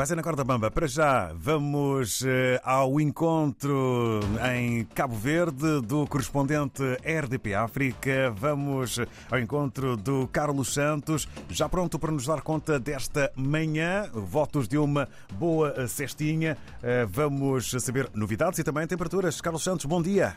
[0.00, 0.70] Vai ser na corda bamba.
[0.70, 4.20] Para já, vamos eh, ao encontro
[4.56, 8.32] em Cabo Verde do correspondente RDP África.
[8.34, 8.98] Vamos
[9.30, 14.08] ao encontro do Carlos Santos, já pronto para nos dar conta desta manhã.
[14.14, 16.56] Votos de uma boa cestinha.
[16.82, 19.38] Eh, Vamos saber novidades e também temperaturas.
[19.42, 20.34] Carlos Santos, bom dia.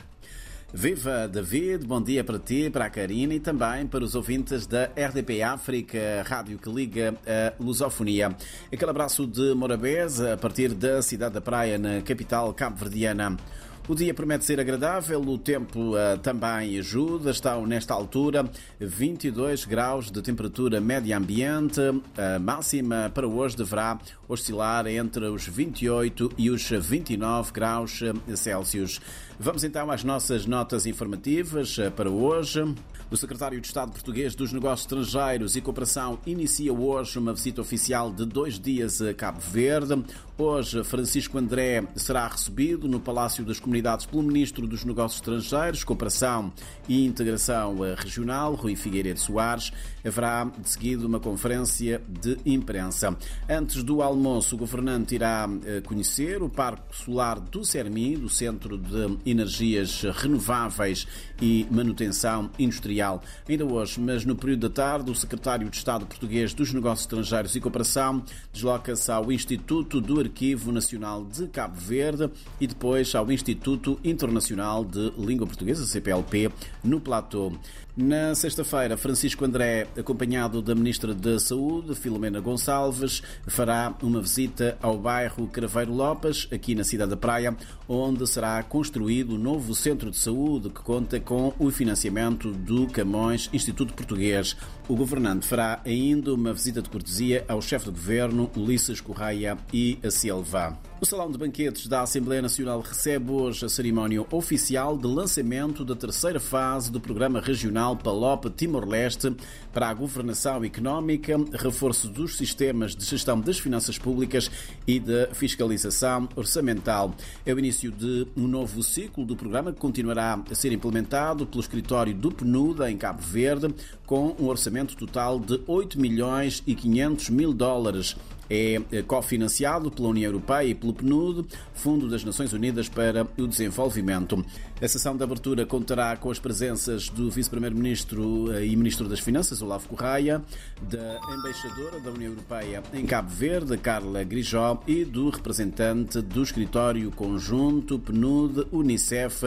[0.76, 4.86] Viva David, bom dia para ti, para a Karina e também para os ouvintes da
[4.86, 8.36] RDP África, rádio que liga a lusofonia.
[8.74, 13.38] Aquele abraço de Morabés a partir da cidade da Praia, na capital cabo-verdiana.
[13.86, 17.32] O dia promete ser agradável, o tempo uh, também ajuda.
[17.32, 21.82] Está nesta altura 22 graus de temperatura média ambiente.
[22.18, 28.00] A máxima para hoje deverá oscilar entre os 28 e os 29 graus
[28.38, 29.02] Celsius.
[29.38, 32.64] Vamos então às nossas notas informativas para hoje.
[33.12, 38.12] O secretário de Estado português dos Negócios Estrangeiros e Cooperação inicia hoje uma visita oficial
[38.12, 40.04] de dois dias a Cabo Verde.
[40.36, 43.73] Hoje, Francisco André será recebido no Palácio das Comunidades
[44.10, 46.54] pelo Ministro dos Negócios Estrangeiros, Cooperação
[46.88, 49.72] e Integração Regional, Rui Figueiredo Soares.
[50.06, 53.18] Haverá de seguida uma conferência de imprensa.
[53.50, 55.50] Antes do almoço, o governante irá
[55.86, 61.08] conhecer o Parque Solar do Cermi, do Centro de Energias Renováveis
[61.42, 63.24] e Manutenção Industrial.
[63.48, 67.56] Ainda hoje, mas no período da tarde, o secretário de Estado português dos Negócios Estrangeiros
[67.56, 72.30] e Cooperação desloca-se ao Instituto do Arquivo Nacional de Cabo Verde
[72.60, 73.63] e depois ao Instituto
[74.04, 76.52] Internacional de Língua Portuguesa, CPLP,
[76.84, 77.54] no Platô.
[77.96, 84.98] Na sexta-feira, Francisco André, acompanhado da Ministra da Saúde, Filomena Gonçalves, fará uma visita ao
[84.98, 87.56] bairro Craveiro Lopes, aqui na cidade da Praia,
[87.88, 93.48] onde será construído o novo centro de saúde que conta com o financiamento do Camões
[93.54, 94.58] Instituto Português.
[94.88, 100.00] O governante fará ainda uma visita de cortesia ao chefe de governo, Ulisses Correia e
[100.04, 100.80] a Silva.
[101.04, 105.98] O Salão de Banquetes da Assembleia Nacional recebe hoje a cerimónia oficial de lançamento da
[105.98, 109.36] terceira fase do Programa Regional PALOP Timor-Leste
[109.74, 114.50] para a governação económica, reforço dos sistemas de gestão das finanças públicas
[114.88, 117.14] e da fiscalização orçamental.
[117.46, 121.60] É o início de um novo ciclo do programa que continuará a ser implementado pelo
[121.60, 127.30] escritório do PNUD em Cabo Verde, com um orçamento total de 8 milhões e 500
[127.30, 128.16] mil dólares
[128.50, 134.44] é cofinanciado pela União Europeia e pelo PNUD, Fundo das Nações Unidas para o Desenvolvimento.
[134.82, 139.88] A sessão de abertura contará com as presenças do Vice-Primeiro-Ministro e Ministro das Finanças, Olavo
[139.88, 140.42] Correia,
[140.82, 147.12] da Embaixadora da União Europeia em Cabo Verde, Carla Grijó, e do representante do Escritório
[147.12, 149.44] Conjunto PNUD, Unicef,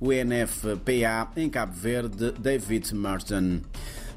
[0.00, 3.62] UNFPA em Cabo Verde, David Martin.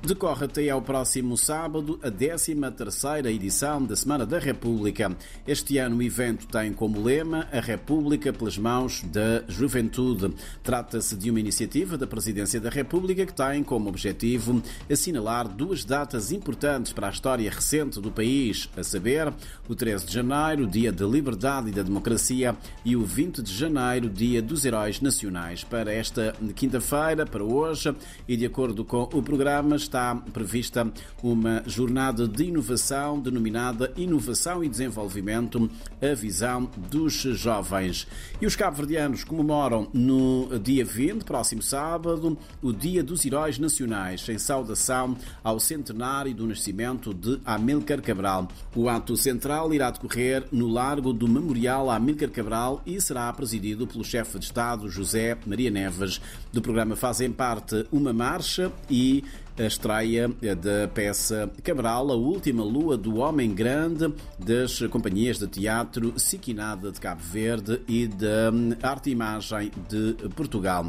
[0.03, 5.15] Decorre até ao próximo sábado a 13ª edição da Semana da República.
[5.47, 10.33] Este ano o evento tem como lema A República pelas mãos da Juventude.
[10.63, 16.31] Trata-se de uma iniciativa da Presidência da República que tem como objetivo assinalar duas datas
[16.31, 19.31] importantes para a história recente do país, a saber,
[19.69, 24.09] o 13 de janeiro, Dia da Liberdade e da Democracia, e o 20 de janeiro,
[24.09, 25.63] Dia dos Heróis Nacionais.
[25.63, 27.95] Para esta quinta-feira, para hoje,
[28.27, 30.89] e de acordo com o programa, está prevista
[31.21, 35.69] uma jornada de inovação denominada Inovação e Desenvolvimento,
[36.01, 38.07] a visão dos jovens.
[38.41, 44.37] E os cabo-verdianos comemoram no dia 20, próximo sábado, o Dia dos Heróis Nacionais, em
[44.37, 48.47] saudação ao centenário do nascimento de Amílcar Cabral.
[48.73, 54.05] O ato central irá decorrer no Largo do Memorial Amílcar Cabral e será presidido pelo
[54.05, 56.21] chefe de Estado José Maria Neves.
[56.53, 59.23] Do programa fazem parte uma marcha e
[59.57, 66.13] a estreia da peça Cabral, a última lua do Homem Grande, das companhias de teatro
[66.17, 68.51] Siquinada de Cabo Verde e da
[68.81, 70.87] Arte Imagem de Portugal.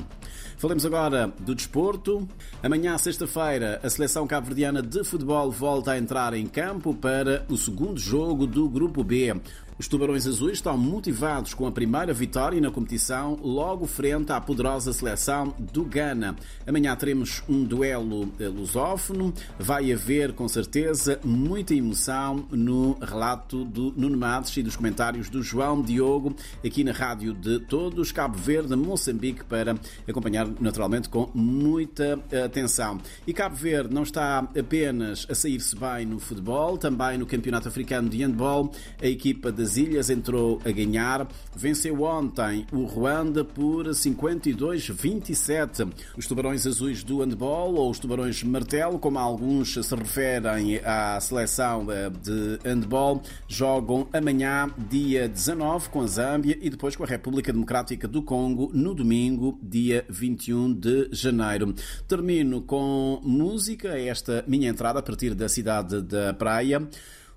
[0.62, 2.28] Falemos agora do desporto.
[2.62, 7.98] Amanhã, sexta-feira, a seleção cabo-verdiana de futebol volta a entrar em campo para o segundo
[7.98, 9.34] jogo do Grupo B.
[9.82, 14.92] Os Tubarões Azuis estão motivados com a primeira vitória na competição, logo frente à poderosa
[14.92, 16.36] seleção do Ghana.
[16.64, 19.34] Amanhã teremos um duelo lusófono.
[19.58, 25.42] Vai haver, com certeza, muita emoção no relato do Nuno Matos e dos comentários do
[25.42, 29.74] João Diogo, aqui na rádio de todos, Cabo Verde, Moçambique, para
[30.06, 33.00] acompanhar naturalmente com muita atenção.
[33.26, 38.08] E Cabo Verde não está apenas a sair-se bem no futebol, também no Campeonato Africano
[38.08, 41.28] de Handball, a equipa das Ilhas entrou a ganhar.
[41.54, 45.88] Venceu ontem o Ruanda por 52-27.
[46.16, 51.86] Os Tubarões Azuis do handball, ou os Tubarões Martelo, como alguns se referem à seleção
[51.90, 57.52] eh, de handball, jogam amanhã, dia 19, com a Zâmbia e depois com a República
[57.52, 61.74] Democrática do Congo, no domingo, dia 21 de janeiro.
[62.08, 66.88] Termino com música, esta minha entrada a partir da cidade da Praia.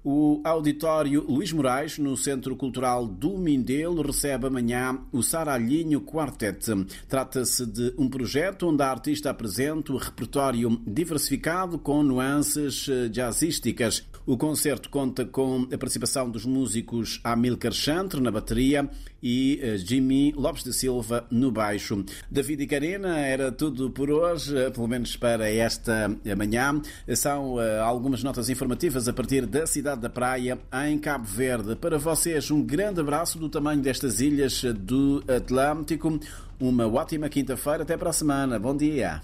[0.08, 6.64] O Auditório Luís Moraes, no Centro Cultural do Mindelo, recebe amanhã o Saralhinho Quartet.
[7.10, 14.08] Trata-se de um projeto onde a artista apresenta o repertório diversificado com nuances eh, jazzísticas.
[14.28, 18.88] O concerto conta com a participação dos músicos Amilcar Chantre na bateria
[19.26, 22.06] e eh, Jimmy Lopes de Silva no baixo.
[22.30, 26.80] David e Karina, era tudo por hoje, eh, pelo menos para esta manhã.
[27.16, 31.76] São algumas notas informativas a partir da cidade da Praia, em Cabo Verde.
[31.76, 36.20] Para vocês, um grande abraço do tamanho destas ilhas do Atlântico.
[36.60, 37.82] Uma ótima quinta-feira.
[37.82, 38.60] Até para a semana.
[38.60, 39.22] Bom dia.